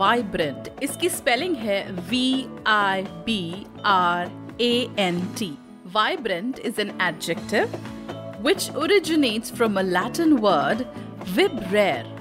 vibrant 0.00 0.68
इसकी 0.82 1.08
spelling 1.08 1.56
है 1.56 1.80
V 2.10 2.26
I 2.66 3.02
B 3.26 3.66
R 3.86 4.30
A 4.60 4.74
N 4.98 5.20
T 5.38 5.50
vibrant 5.92 6.58
is 6.58 6.80
an 6.80 6.90
adjective 7.02 7.76
which 8.46 8.70
originates 8.76 9.52
from 9.52 9.78
a 9.78 9.82
Latin 9.82 10.32
word 10.38 10.82
vibrare 11.36 12.18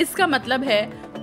इसका 0.00 0.26
मतलब 0.26 0.64
है 0.64 0.80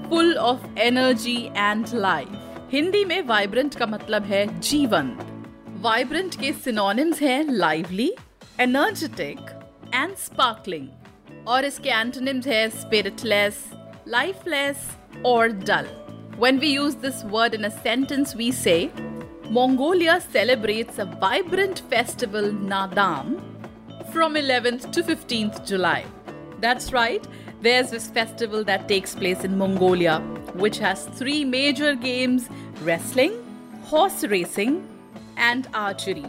full 0.10 0.36
of 0.38 0.80
energy 0.80 1.38
and 1.56 1.86
life 1.94 2.70
Hindi 2.72 3.04
में 3.06 3.22
vibrant 3.22 3.76
का 3.76 3.86
मतलब 3.86 4.24
है 4.24 4.46
जीवंत. 4.60 5.26
वाइब्रेंट 5.82 6.36
के 6.36 6.52
सिनोनिम्स 6.54 7.22
हैं 7.22 7.44
लाइवली 7.44 8.12
एनर्जेटिक 8.60 9.40
एंड 9.96 10.16
स्पार्कलिंग 10.16 11.48
और 11.48 11.66
इसके 11.66 11.90
एंटोनिम्स 11.90 12.48
हैं 12.48 12.70
spiritless 12.70 13.64
lifeless 14.08 14.88
or 15.23 15.49
dull. 15.49 15.87
When 16.37 16.59
we 16.59 16.69
use 16.69 16.97
this 16.97 17.23
word 17.25 17.55
in 17.55 17.65
a 17.65 17.71
sentence, 17.71 18.35
we 18.35 18.51
say, 18.51 18.91
Mongolia 19.51 20.21
celebrates 20.21 20.99
a 20.99 21.05
vibrant 21.05 21.81
festival 21.91 22.51
Nadam 22.51 23.41
from 24.13 24.35
11th 24.35 24.91
to 24.93 25.03
15th 25.03 25.67
July. 25.67 26.05
That's 26.61 26.93
right, 26.93 27.25
there's 27.61 27.91
this 27.91 28.09
festival 28.09 28.65
that 28.65 28.89
takes 28.89 29.15
place 29.15 29.45
in 29.45 29.57
Mongolia, 29.57 30.19
which 30.55 30.79
has 30.79 31.07
three 31.07 31.45
major 31.45 31.95
games 31.95 32.49
wrestling, 32.83 33.33
horse 33.85 34.25
racing, 34.25 34.87
and 35.37 35.69
archery. 35.75 36.25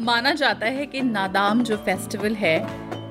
माना 0.00 0.32
जाता 0.34 0.66
है 0.66 0.86
कि 0.86 1.00
नादाम 1.00 1.62
जो 1.64 1.76
festival 1.84 2.34
है 2.34 2.58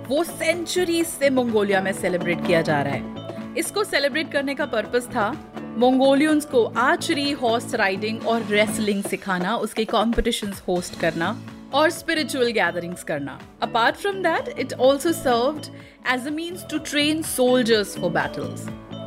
वो 0.08 0.24
century 0.24 1.04
से 1.04 1.30
Mongolia 1.30 1.82
में 1.82 1.92
celebrate 1.94 2.46
किया 2.46 2.62
जा 2.62 2.82
रहा 2.82 2.94
है 2.94 3.17
इसको 3.59 3.85
सेलिब्रेट 3.85 4.31
करने 4.33 4.55
का 4.55 4.67
पर्पस 4.67 5.07
था 5.15 5.31
मंगोलियंस 5.79 6.45
को 6.45 6.65
आर्चरी 6.79 7.31
हॉर्स 7.33 7.75
राइडिंग 7.75 8.27
और 8.27 8.43
रेसलिंग 8.51 9.03
सिखाना, 9.05 9.57
उसके 9.57 9.85
कॉम्पिटिशन 9.85 10.53
होस्ट 10.69 10.99
करना 11.01 11.37
और 11.75 11.91
स्पिरिचुअल 11.91 12.51
गैदरिंग्स 12.53 13.03
करना। 13.05 13.39
Apart 13.63 13.97
from 13.97 14.23
that 14.23 14.49
it 14.59 14.73
also 14.73 15.13
served 15.13 15.67
as 16.15 16.27
a 16.27 16.31
means 16.31 16.67
to 16.71 16.79
train 16.91 17.23
soldiers 17.23 17.97
for 17.99 18.11
battles 18.11 18.67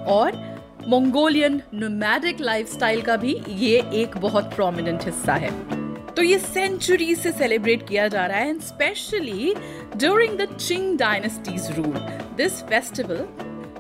और 0.10 0.40
मंगोलियन 0.90 1.62
नोमैडिक 1.74 2.42
लाइफस्टाइल 2.42 3.02
का 3.02 3.16
भी 3.18 3.36
ये 3.50 3.78
एक 3.94 4.18
बहुत 4.18 4.54
प्रोमिनेंट 4.56 5.06
हिस्सा 5.06 5.34
है। 5.36 5.52
तो 6.08 6.22
ये 6.24 6.38
सेंचुरी 6.40 7.14
से 7.16 7.32
सेलिब्रेट 7.32 7.88
किया 7.88 8.08
जा 8.08 8.26
रहा 8.26 8.38
है 8.38 8.50
and 8.50 8.62
specially 8.62 9.54
during 9.96 10.38
the 10.40 10.48
Qing 10.58 10.98
dynasties 11.00 11.72
rule 11.78 11.98
this 12.38 12.62
festival 12.64 13.26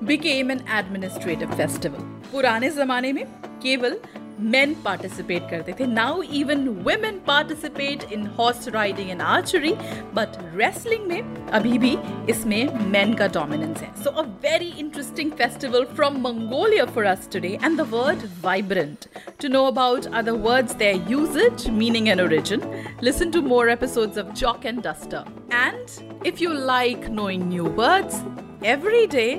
became 0.03 0.51
an 0.51 0.61
administrative 0.79 1.57
festival 1.57 2.15
पुराने 2.33 2.71
जमाने 2.71 3.13
में 3.13 3.25
केवल 3.63 3.99
men 4.41 4.75
participate 4.85 5.49
करते 5.51 5.73
थे 5.79 5.87
now 5.87 6.23
even 6.39 6.85
women 6.85 7.21
participate 7.29 8.03
in 8.13 8.27
horse 8.39 8.69
riding 8.75 9.11
and 9.11 9.23
archery 9.23 9.73
but 10.19 10.37
wrestling 10.55 11.07
में 11.09 11.49
अभी 11.59 11.79
भी 11.79 11.97
इसमें 12.31 12.93
men 12.93 13.17
का 13.19 13.29
dominance 13.37 13.81
है 13.83 13.93
so 14.03 14.13
a 14.23 14.27
very 14.45 14.71
interesting 14.85 15.31
festival 15.41 15.87
from 15.95 16.21
Mongolia 16.27 16.87
for 16.87 17.07
us 17.15 17.27
today 17.37 17.59
and 17.63 17.79
the 17.79 17.89
word 17.97 18.29
vibrant 18.47 19.09
to 19.39 19.49
know 19.49 19.67
about 19.69 20.07
other 20.23 20.35
words 20.49 20.75
their 20.75 20.97
usage 21.15 21.69
meaning 21.83 22.11
and 22.11 22.21
origin 22.21 22.67
listen 23.01 23.33
to 23.33 23.43
more 23.43 23.69
episodes 23.71 24.19
of 24.19 24.35
Jock 24.35 24.67
and 24.67 24.83
Duster 24.83 25.25
and 25.51 26.03
if 26.25 26.41
you 26.41 26.53
like 26.53 27.09
knowing 27.09 27.49
new 27.49 27.65
words 27.65 28.21
every 28.63 29.07
day 29.07 29.31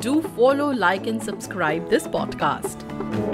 do 0.00 0.22
follow 0.22 0.70
like 0.72 1.06
and 1.06 1.22
subscribe 1.22 1.88
this 1.90 2.06
podcast 2.06 3.29